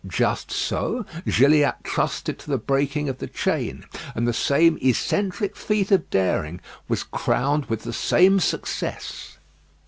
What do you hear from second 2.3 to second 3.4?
to the breaking of the